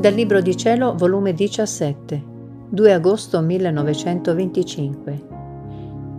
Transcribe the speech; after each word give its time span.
Dal 0.00 0.14
Libro 0.14 0.40
di 0.40 0.56
Cielo, 0.56 0.94
volume 0.94 1.34
17, 1.34 2.24
2 2.70 2.92
agosto 2.94 3.42
1925. 3.42 5.26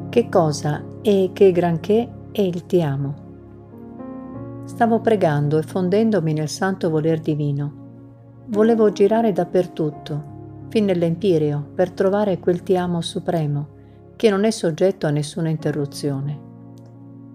Che 0.08 0.30
cosa 0.30 0.84
e 1.02 1.32
che 1.34 1.52
granché 1.52 2.08
è 2.32 2.42
il 2.42 2.68
ti 2.68 2.84
amo? 2.84 4.62
Stavo 4.66 5.00
pregando 5.00 5.58
e 5.58 5.64
fondendomi 5.64 6.32
nel 6.32 6.48
santo 6.48 6.92
voler 6.92 7.22
divino. 7.22 8.44
Volevo 8.50 8.92
girare 8.92 9.32
dappertutto, 9.32 10.68
fin 10.70 10.86
nell'empireo, 10.86 11.72
per 11.74 11.90
trovare 11.90 12.38
quel 12.38 12.62
ti 12.62 12.78
amo 12.78 13.02
supremo, 13.02 13.70
che 14.16 14.30
non 14.30 14.44
è 14.44 14.52
soggetto 14.52 15.08
a 15.08 15.10
nessuna 15.10 15.50
interruzione. 15.50 16.40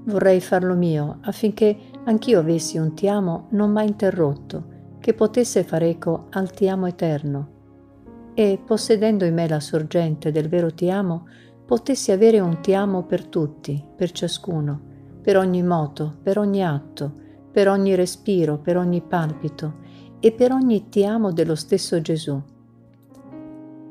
Vorrei 0.05 0.41
farlo 0.41 0.77
mio 0.77 1.19
affinché 1.23 1.77
anch'io 2.05 2.38
avessi 2.38 2.78
un 2.78 2.95
ti 2.95 3.09
amo 3.09 3.48
non 3.51 3.73
mai 3.73 3.88
interrotto, 3.88 4.74
che 5.06 5.15
potesse 5.15 5.62
far 5.62 5.84
eco 5.84 6.27
al 6.30 6.51
ti 6.51 6.69
amo 6.69 6.88
eterno 6.88 8.33
e, 8.34 8.59
possedendo 8.66 9.24
in 9.24 9.34
me 9.34 9.46
la 9.46 9.60
sorgente 9.60 10.32
del 10.32 10.48
vero 10.48 10.74
ti 10.74 10.91
amo, 10.91 11.29
potessi 11.65 12.10
avere 12.10 12.41
un 12.41 12.60
ti 12.60 12.74
amo 12.74 13.05
per 13.05 13.24
tutti, 13.27 13.80
per 13.95 14.10
ciascuno, 14.10 14.80
per 15.23 15.37
ogni 15.37 15.62
moto, 15.62 16.12
per 16.20 16.38
ogni 16.38 16.65
atto, 16.65 17.12
per 17.52 17.69
ogni 17.69 17.95
respiro, 17.95 18.59
per 18.59 18.77
ogni 18.77 19.01
palpito 19.01 19.74
e 20.19 20.32
per 20.32 20.51
ogni 20.51 20.88
ti 20.88 21.05
amo 21.05 21.30
dello 21.30 21.54
stesso 21.54 22.01
Gesù. 22.01 22.43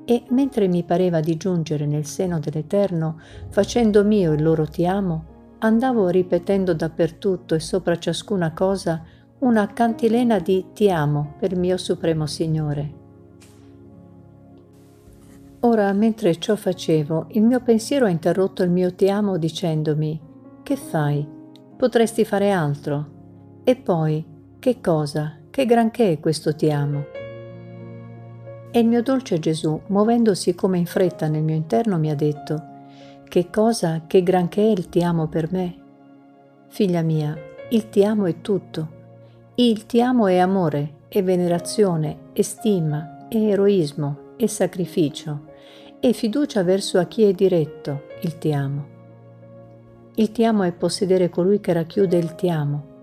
E 0.03 0.23
mentre 0.31 0.67
mi 0.67 0.83
pareva 0.83 1.21
di 1.21 1.37
giungere 1.37 1.85
nel 1.85 2.05
seno 2.05 2.39
dell'Eterno, 2.39 3.21
facendo 3.51 4.03
mio 4.03 4.33
il 4.33 4.43
loro 4.43 4.65
ti 4.65 4.85
amo, 4.85 5.55
andavo 5.59 6.09
ripetendo 6.09 6.73
dappertutto 6.73 7.55
e 7.55 7.61
sopra 7.61 7.97
ciascuna 7.97 8.51
cosa 8.51 9.01
una 9.37 9.67
cantilena 9.67 10.39
di 10.39 10.67
Ti 10.73 10.89
amo 10.89 11.33
per 11.37 11.57
mio 11.57 11.75
Supremo 11.75 12.25
Signore. 12.25 13.03
Ora, 15.59 15.91
mentre 15.91 16.39
ciò 16.39 16.55
facevo, 16.55 17.27
il 17.31 17.43
mio 17.43 17.59
pensiero 17.59 18.05
ha 18.05 18.09
interrotto 18.09 18.63
il 18.63 18.69
mio 18.69 18.93
Ti 18.93 19.09
amo 19.09 19.37
dicendomi, 19.37 20.21
che 20.63 20.75
fai? 20.77 21.27
Potresti 21.75 22.23
fare 22.23 22.51
altro. 22.51 23.13
E 23.65 23.75
poi, 23.75 24.25
che 24.57 24.79
cosa? 24.79 25.35
Che 25.49 25.65
granché 25.65 26.13
è 26.13 26.19
questo 26.21 26.55
Ti 26.55 26.71
amo? 26.71 27.05
E 28.71 28.79
il 28.79 28.87
mio 28.87 29.01
dolce 29.01 29.37
Gesù, 29.39 29.81
muovendosi 29.87 30.55
come 30.55 30.77
in 30.77 30.85
fretta 30.85 31.27
nel 31.27 31.43
mio 31.43 31.55
interno, 31.55 31.97
mi 31.97 32.09
ha 32.09 32.15
detto, 32.15 32.73
che 33.27 33.49
cosa, 33.49 34.03
che 34.07 34.23
granché 34.23 34.61
è 34.61 34.71
il 34.71 34.87
Ti 34.87 35.03
amo 35.03 35.27
per 35.27 35.51
me? 35.51 35.75
Figlia 36.69 37.01
mia, 37.01 37.37
il 37.69 37.89
Ti 37.89 38.05
amo 38.05 38.25
è 38.27 38.39
tutto 38.39 38.94
il 39.57 39.85
ti 39.85 40.01
amo 40.01 40.27
è 40.27 40.37
amore, 40.37 40.95
è 41.07 41.23
venerazione, 41.23 42.31
è 42.33 42.41
stima, 42.41 43.25
è 43.29 43.37
eroismo, 43.37 44.33
è 44.35 44.47
sacrificio, 44.47 45.45
è 46.01 46.11
fiducia 46.11 46.61
verso 46.61 46.99
a 46.99 47.05
chi 47.05 47.23
è 47.23 47.31
diretto, 47.31 48.03
il 48.23 48.37
ti 48.37 48.51
amo. 48.51 48.87
Il 50.15 50.31
ti 50.33 50.43
amo 50.43 50.63
è 50.63 50.73
possedere 50.73 51.29
colui 51.29 51.61
che 51.61 51.71
racchiude 51.71 52.17
il 52.17 52.35
ti 52.35 52.49
amo. 52.49 52.93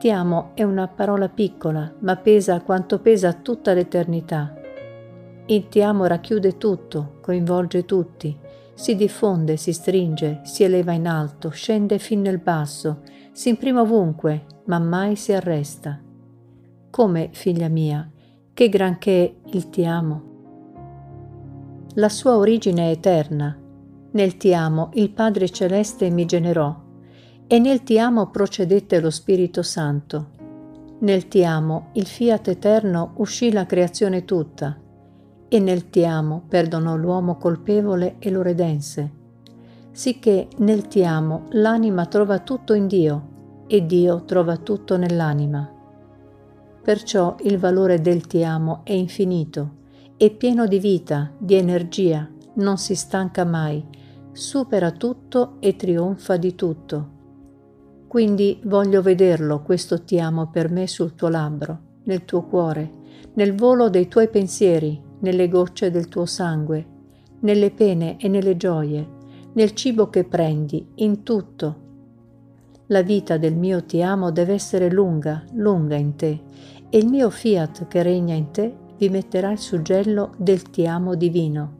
Ti 0.00 0.10
amo 0.10 0.50
è 0.54 0.64
una 0.64 0.88
parola 0.88 1.28
piccola, 1.28 1.94
ma 2.00 2.16
pesa 2.16 2.60
quanto 2.62 2.98
pesa 2.98 3.32
tutta 3.32 3.72
l'eternità. 3.72 4.54
Il 5.46 5.68
ti 5.68 5.80
amo 5.80 6.06
racchiude 6.06 6.56
tutto, 6.56 7.18
coinvolge 7.20 7.84
tutti, 7.84 8.36
si 8.74 8.96
diffonde, 8.96 9.56
si 9.56 9.72
stringe, 9.72 10.40
si 10.42 10.64
eleva 10.64 10.90
in 10.90 11.06
alto, 11.06 11.50
scende 11.50 12.00
fin 12.00 12.20
nel 12.20 12.38
basso, 12.38 13.02
si 13.30 13.48
imprime 13.48 13.78
ovunque, 13.78 14.44
ma 14.68 14.78
mai 14.78 15.16
si 15.16 15.32
arresta. 15.32 16.00
Come, 16.90 17.28
figlia 17.32 17.68
mia, 17.68 18.08
che 18.54 18.68
granché 18.68 19.40
il 19.44 19.68
ti 19.68 19.84
amo. 19.84 20.22
La 21.94 22.08
sua 22.08 22.36
origine 22.36 22.88
è 22.88 22.90
eterna. 22.92 23.56
Nel 24.10 24.36
ti 24.36 24.54
amo 24.54 24.90
il 24.94 25.10
Padre 25.10 25.50
Celeste 25.50 26.08
mi 26.08 26.24
generò 26.24 26.74
e 27.46 27.58
nel 27.58 27.82
ti 27.82 27.98
amo 27.98 28.30
procedette 28.30 29.00
lo 29.00 29.10
Spirito 29.10 29.62
Santo. 29.62 30.30
Nel 31.00 31.28
ti 31.28 31.44
amo 31.44 31.88
il 31.92 32.06
fiat 32.06 32.48
eterno 32.48 33.12
uscì 33.16 33.52
la 33.52 33.66
creazione 33.66 34.24
tutta 34.24 34.80
e 35.48 35.60
nel 35.60 35.88
ti 35.90 36.04
amo 36.04 36.42
perdonò 36.48 36.96
l'uomo 36.96 37.36
colpevole 37.36 38.16
e 38.18 38.30
lo 38.30 38.42
redense 38.42 39.16
sicché 39.98 40.46
nel 40.58 40.86
ti 40.86 41.04
amo 41.04 41.46
l'anima 41.50 42.06
trova 42.06 42.38
tutto 42.38 42.74
in 42.74 42.86
Dio 42.86 43.37
e 43.68 43.86
Dio 43.86 44.24
trova 44.24 44.56
tutto 44.56 44.96
nell'anima. 44.96 45.72
Perciò 46.82 47.36
il 47.42 47.58
valore 47.58 48.00
del 48.00 48.26
ti 48.26 48.42
amo 48.42 48.80
è 48.82 48.92
infinito, 48.92 49.76
è 50.16 50.30
pieno 50.30 50.66
di 50.66 50.78
vita, 50.80 51.30
di 51.38 51.54
energia, 51.54 52.28
non 52.54 52.78
si 52.78 52.96
stanca 52.96 53.44
mai, 53.44 53.84
supera 54.32 54.90
tutto 54.90 55.56
e 55.60 55.76
trionfa 55.76 56.36
di 56.36 56.54
tutto. 56.54 57.16
Quindi 58.08 58.58
voglio 58.64 59.02
vederlo 59.02 59.62
questo 59.62 60.02
ti 60.02 60.18
amo 60.18 60.48
per 60.50 60.70
me 60.70 60.86
sul 60.86 61.14
tuo 61.14 61.28
labbro, 61.28 61.78
nel 62.04 62.24
tuo 62.24 62.46
cuore, 62.46 62.92
nel 63.34 63.54
volo 63.54 63.90
dei 63.90 64.08
tuoi 64.08 64.28
pensieri, 64.28 65.00
nelle 65.20 65.48
gocce 65.48 65.90
del 65.90 66.08
tuo 66.08 66.24
sangue, 66.24 66.86
nelle 67.40 67.70
pene 67.70 68.16
e 68.18 68.28
nelle 68.28 68.56
gioie, 68.56 69.06
nel 69.52 69.72
cibo 69.72 70.08
che 70.08 70.24
prendi, 70.24 70.86
in 70.96 71.22
tutto. 71.22 71.86
La 72.90 73.02
vita 73.02 73.36
del 73.36 73.54
mio 73.54 73.84
ti 73.84 74.00
amo 74.00 74.30
deve 74.30 74.54
essere 74.54 74.90
lunga, 74.90 75.44
lunga 75.52 75.94
in 75.94 76.16
te, 76.16 76.40
e 76.88 76.96
il 76.96 77.06
mio 77.06 77.28
fiat 77.28 77.86
che 77.86 78.02
regna 78.02 78.32
in 78.32 78.50
te 78.50 78.74
vi 78.96 79.10
metterà 79.10 79.52
il 79.52 79.58
suggello 79.58 80.32
del 80.38 80.62
ti 80.70 80.86
amo 80.86 81.14
divino. 81.14 81.76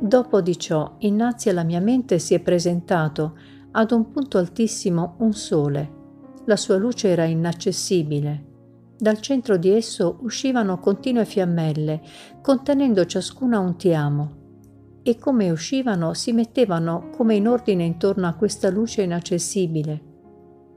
Dopo 0.00 0.40
di 0.40 0.58
ciò, 0.58 0.96
innanzi 0.98 1.50
alla 1.50 1.62
mia 1.62 1.78
mente 1.78 2.18
si 2.18 2.34
è 2.34 2.40
presentato 2.40 3.38
ad 3.70 3.92
un 3.92 4.10
punto 4.10 4.38
altissimo 4.38 5.14
un 5.18 5.34
sole. 5.34 5.98
La 6.46 6.56
sua 6.56 6.76
luce 6.76 7.10
era 7.10 7.24
inaccessibile. 7.24 8.46
Dal 8.98 9.20
centro 9.20 9.56
di 9.56 9.70
esso 9.70 10.18
uscivano 10.22 10.80
continue 10.80 11.24
fiammelle, 11.24 12.00
contenendo 12.42 13.06
ciascuna 13.06 13.60
un 13.60 13.76
ti 13.76 13.94
amo 13.94 14.38
e 15.02 15.18
come 15.18 15.50
uscivano 15.50 16.14
si 16.14 16.32
mettevano 16.32 17.10
come 17.10 17.34
in 17.34 17.48
ordine 17.48 17.84
intorno 17.84 18.26
a 18.26 18.34
questa 18.34 18.68
luce 18.70 19.02
inaccessibile. 19.02 20.00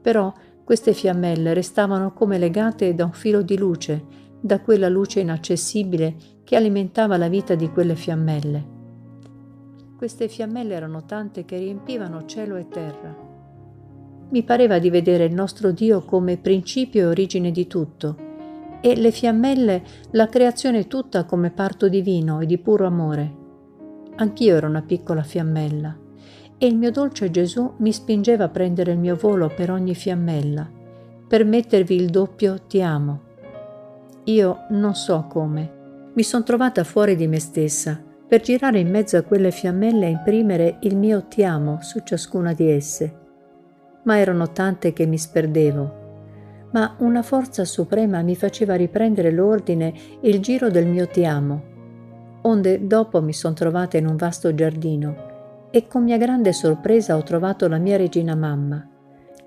Però 0.00 0.32
queste 0.64 0.94
fiammelle 0.94 1.52
restavano 1.52 2.12
come 2.12 2.38
legate 2.38 2.94
da 2.94 3.04
un 3.04 3.12
filo 3.12 3.42
di 3.42 3.56
luce, 3.56 4.04
da 4.40 4.60
quella 4.60 4.88
luce 4.88 5.20
inaccessibile 5.20 6.14
che 6.42 6.56
alimentava 6.56 7.16
la 7.16 7.28
vita 7.28 7.54
di 7.54 7.70
quelle 7.70 7.94
fiammelle. 7.94 8.72
Queste 9.96 10.28
fiammelle 10.28 10.74
erano 10.74 11.04
tante 11.04 11.44
che 11.44 11.58
riempivano 11.58 12.26
cielo 12.26 12.56
e 12.56 12.68
terra. 12.68 13.16
Mi 14.30 14.42
pareva 14.42 14.78
di 14.78 14.90
vedere 14.90 15.24
il 15.24 15.34
nostro 15.34 15.70
Dio 15.70 16.02
come 16.02 16.38
principio 16.38 17.02
e 17.02 17.06
origine 17.06 17.50
di 17.50 17.66
tutto, 17.66 18.16
e 18.80 18.96
le 18.96 19.10
fiammelle 19.10 19.82
la 20.10 20.28
creazione 20.28 20.86
tutta 20.86 21.24
come 21.24 21.50
parto 21.50 21.88
divino 21.88 22.40
e 22.40 22.46
di 22.46 22.58
puro 22.58 22.86
amore. 22.86 23.43
Anch'io 24.16 24.56
ero 24.56 24.68
una 24.68 24.82
piccola 24.82 25.24
fiammella 25.24 25.98
e 26.56 26.66
il 26.66 26.76
mio 26.76 26.92
dolce 26.92 27.32
Gesù 27.32 27.74
mi 27.78 27.92
spingeva 27.92 28.44
a 28.44 28.48
prendere 28.48 28.92
il 28.92 28.98
mio 28.98 29.16
volo 29.16 29.48
per 29.48 29.72
ogni 29.72 29.94
fiammella, 29.94 30.70
per 31.26 31.44
mettervi 31.44 31.96
il 31.96 32.10
doppio 32.10 32.60
ti 32.68 32.80
amo. 32.80 33.22
Io 34.24 34.66
non 34.70 34.94
so 34.94 35.26
come. 35.28 35.82
Mi 36.14 36.22
sono 36.22 36.44
trovata 36.44 36.84
fuori 36.84 37.16
di 37.16 37.26
me 37.26 37.40
stessa 37.40 38.00
per 38.26 38.40
girare 38.40 38.78
in 38.78 38.88
mezzo 38.88 39.16
a 39.16 39.22
quelle 39.22 39.50
fiammelle 39.50 40.06
e 40.06 40.10
imprimere 40.10 40.78
il 40.82 40.96
mio 40.96 41.24
ti 41.26 41.42
amo 41.42 41.78
su 41.82 42.00
ciascuna 42.04 42.52
di 42.52 42.70
esse. 42.70 43.20
Ma 44.04 44.18
erano 44.18 44.52
tante 44.52 44.92
che 44.92 45.06
mi 45.06 45.18
sperdevo. 45.18 46.02
Ma 46.70 46.94
una 47.00 47.22
forza 47.22 47.64
suprema 47.64 48.22
mi 48.22 48.36
faceva 48.36 48.76
riprendere 48.76 49.32
l'ordine 49.32 49.92
e 50.20 50.28
il 50.28 50.38
giro 50.40 50.70
del 50.70 50.86
mio 50.86 51.08
ti 51.08 51.24
amo 51.24 51.72
onde 52.46 52.86
dopo 52.86 53.22
mi 53.22 53.32
son 53.32 53.54
trovata 53.54 53.96
in 53.96 54.06
un 54.06 54.16
vasto 54.16 54.54
giardino 54.54 55.32
e 55.70 55.86
con 55.86 56.04
mia 56.04 56.18
grande 56.18 56.52
sorpresa 56.52 57.16
ho 57.16 57.22
trovato 57.22 57.68
la 57.68 57.78
mia 57.78 57.96
regina 57.96 58.34
mamma, 58.34 58.88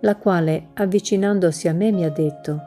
la 0.02 0.16
quale, 0.18 0.70
avvicinandosi 0.74 1.68
a 1.68 1.74
me, 1.74 1.92
mi 1.92 2.04
ha 2.04 2.10
detto 2.10 2.60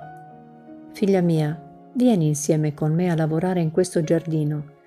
Figlia 0.93 1.21
mia, 1.21 1.61
vieni 1.94 2.27
insieme 2.27 2.75
con 2.75 2.93
me 2.93 3.11
a 3.11 3.15
lavorare 3.15 3.61
in 3.61 3.71
questo 3.71 4.03
giardino. 4.03 4.79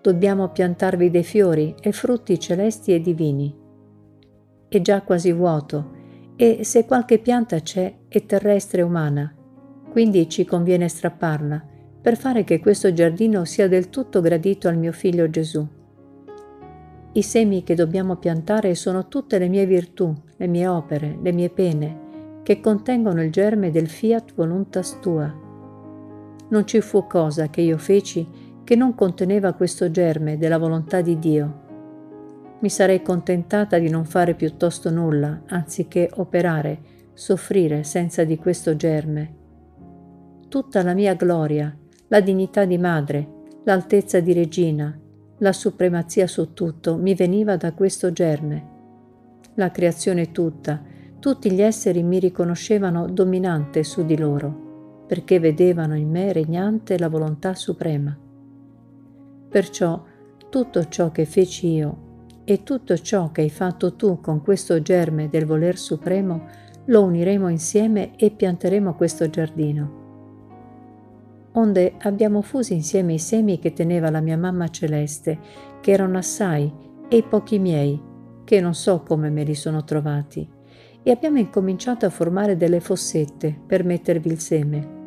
Dobbiamo 0.00 0.48
piantarvi 0.48 1.10
dei 1.10 1.24
fiori 1.24 1.74
e 1.80 1.92
frutti 1.92 2.38
celesti 2.38 2.94
e 2.94 3.00
divini. 3.00 3.54
È 4.68 4.80
già 4.80 5.02
quasi 5.02 5.32
vuoto 5.32 5.98
e 6.36 6.64
se 6.64 6.86
qualche 6.86 7.18
pianta 7.18 7.60
c'è 7.60 7.94
è 8.08 8.24
terrestre 8.24 8.82
umana, 8.82 9.34
quindi 9.90 10.28
ci 10.28 10.44
conviene 10.44 10.88
strapparla 10.88 11.69
per 12.00 12.16
fare 12.16 12.44
che 12.44 12.60
questo 12.60 12.92
giardino 12.92 13.44
sia 13.44 13.68
del 13.68 13.90
tutto 13.90 14.20
gradito 14.20 14.68
al 14.68 14.78
mio 14.78 14.92
figlio 14.92 15.28
Gesù. 15.28 15.66
I 17.12 17.22
semi 17.22 17.62
che 17.62 17.74
dobbiamo 17.74 18.16
piantare 18.16 18.74
sono 18.74 19.08
tutte 19.08 19.38
le 19.38 19.48
mie 19.48 19.66
virtù, 19.66 20.14
le 20.36 20.46
mie 20.46 20.66
opere, 20.66 21.18
le 21.20 21.32
mie 21.32 21.50
pene, 21.50 22.40
che 22.42 22.60
contengono 22.60 23.22
il 23.22 23.30
germe 23.30 23.70
del 23.70 23.88
fiat 23.88 24.32
voluntas 24.34 24.98
tua. 25.00 25.48
non 26.48 26.66
ci 26.66 26.80
fu 26.80 27.06
cosa 27.06 27.48
che 27.48 27.60
io 27.60 27.78
feci 27.78 28.26
che 28.64 28.76
non 28.76 28.94
conteneva 28.94 29.52
questo 29.52 29.90
germe 29.90 30.38
della 30.38 30.58
volontà 30.58 31.00
di 31.00 31.18
Dio. 31.18 31.68
Mi 32.60 32.68
sarei 32.68 33.02
contentata 33.02 33.78
di 33.78 33.88
non 33.88 34.04
fare 34.04 34.34
piuttosto 34.34 34.90
nulla, 34.90 35.42
anziché 35.46 36.08
operare, 36.14 36.80
soffrire 37.14 37.82
senza 37.84 38.24
di 38.24 38.36
questo 38.36 38.76
germe. 38.76 39.34
Tutta 40.48 40.82
la 40.82 40.94
mia 40.94 41.14
gloria, 41.14 41.76
la 42.10 42.20
dignità 42.20 42.64
di 42.64 42.76
madre, 42.76 43.28
l'altezza 43.64 44.18
di 44.18 44.32
regina, 44.32 44.98
la 45.38 45.52
supremazia 45.52 46.26
su 46.26 46.52
tutto 46.54 46.96
mi 46.96 47.14
veniva 47.14 47.56
da 47.56 47.72
questo 47.72 48.10
germe. 48.10 48.68
La 49.54 49.70
creazione 49.70 50.32
tutta, 50.32 50.82
tutti 51.20 51.52
gli 51.52 51.62
esseri 51.62 52.02
mi 52.02 52.18
riconoscevano 52.18 53.06
dominante 53.06 53.84
su 53.84 54.04
di 54.04 54.18
loro, 54.18 55.04
perché 55.06 55.38
vedevano 55.38 55.94
in 55.94 56.10
me 56.10 56.32
regnante 56.32 56.98
la 56.98 57.08
volontà 57.08 57.54
suprema. 57.54 58.18
Perciò 59.48 60.04
tutto 60.48 60.88
ciò 60.88 61.12
che 61.12 61.24
feci 61.24 61.68
io 61.68 62.08
e 62.42 62.64
tutto 62.64 62.98
ciò 62.98 63.30
che 63.30 63.42
hai 63.42 63.50
fatto 63.50 63.94
tu 63.94 64.20
con 64.20 64.42
questo 64.42 64.82
germe 64.82 65.28
del 65.28 65.46
voler 65.46 65.78
supremo 65.78 66.48
lo 66.86 67.04
uniremo 67.04 67.48
insieme 67.48 68.16
e 68.16 68.30
pianteremo 68.30 68.96
questo 68.96 69.30
giardino. 69.30 69.99
Onde 71.52 71.94
abbiamo 72.02 72.42
fuso 72.42 72.72
insieme 72.72 73.14
i 73.14 73.18
semi 73.18 73.58
che 73.58 73.72
teneva 73.72 74.10
la 74.10 74.20
mia 74.20 74.38
mamma 74.38 74.68
celeste, 74.68 75.38
che 75.80 75.90
erano 75.90 76.18
assai, 76.18 76.72
e 77.08 77.16
i 77.16 77.22
pochi 77.22 77.58
miei, 77.58 78.00
che 78.44 78.60
non 78.60 78.74
so 78.74 79.02
come 79.02 79.30
me 79.30 79.42
li 79.42 79.54
sono 79.54 79.84
trovati 79.84 80.58
e 81.02 81.10
abbiamo 81.10 81.38
incominciato 81.38 82.06
a 82.06 82.10
formare 82.10 82.56
delle 82.56 82.80
fossette 82.80 83.58
per 83.66 83.84
mettervi 83.84 84.30
il 84.30 84.38
seme. 84.38 84.98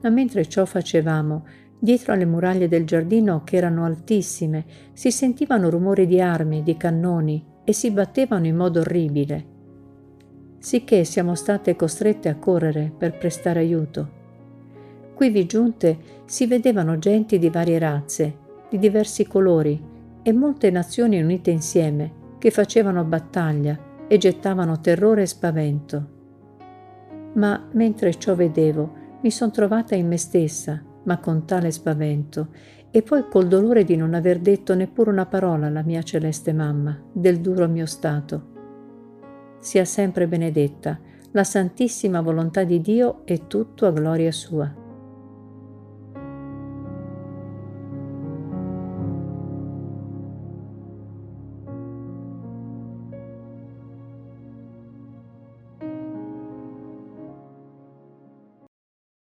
Ma 0.00 0.08
mentre 0.08 0.46
ciò 0.48 0.64
facevamo, 0.64 1.44
dietro 1.78 2.12
alle 2.12 2.24
muraglie 2.24 2.68
del 2.68 2.84
giardino, 2.84 3.42
che 3.44 3.56
erano 3.56 3.84
altissime, 3.84 4.64
si 4.92 5.10
sentivano 5.10 5.68
rumori 5.68 6.06
di 6.06 6.20
armi, 6.20 6.62
di 6.62 6.76
cannoni 6.76 7.44
e 7.64 7.72
si 7.72 7.90
battevano 7.90 8.46
in 8.46 8.56
modo 8.56 8.80
orribile. 8.80 9.50
Sicché 10.58 11.04
siamo 11.04 11.34
state 11.34 11.76
costrette 11.76 12.28
a 12.28 12.36
correre 12.36 12.92
per 12.96 13.18
prestare 13.18 13.60
aiuto. 13.60 14.20
Quivi 15.22 15.46
giunte 15.46 15.98
si 16.24 16.48
vedevano 16.48 16.98
genti 16.98 17.38
di 17.38 17.48
varie 17.48 17.78
razze, 17.78 18.38
di 18.68 18.76
diversi 18.76 19.24
colori 19.24 19.80
e 20.20 20.32
molte 20.32 20.68
nazioni 20.72 21.22
unite 21.22 21.52
insieme 21.52 22.12
che 22.38 22.50
facevano 22.50 23.04
battaglia 23.04 23.78
e 24.08 24.18
gettavano 24.18 24.80
terrore 24.80 25.22
e 25.22 25.26
spavento. 25.26 26.06
Ma 27.34 27.68
mentre 27.70 28.18
ciò 28.18 28.34
vedevo, 28.34 28.94
mi 29.20 29.30
son 29.30 29.52
trovata 29.52 29.94
in 29.94 30.08
me 30.08 30.16
stessa, 30.16 30.82
ma 31.04 31.18
con 31.18 31.44
tale 31.44 31.70
spavento, 31.70 32.48
e 32.90 33.02
poi 33.02 33.28
col 33.30 33.46
dolore 33.46 33.84
di 33.84 33.94
non 33.94 34.14
aver 34.14 34.40
detto 34.40 34.74
neppure 34.74 35.10
una 35.10 35.26
parola 35.26 35.68
alla 35.68 35.84
mia 35.84 36.02
celeste 36.02 36.52
mamma 36.52 37.00
del 37.12 37.38
duro 37.38 37.68
mio 37.68 37.86
stato. 37.86 38.48
Sia 39.60 39.84
sempre 39.84 40.26
benedetta 40.26 40.98
la 41.30 41.44
santissima 41.44 42.20
volontà 42.20 42.64
di 42.64 42.80
Dio 42.80 43.24
e 43.24 43.46
tutto 43.46 43.86
a 43.86 43.92
gloria 43.92 44.32
sua. 44.32 44.81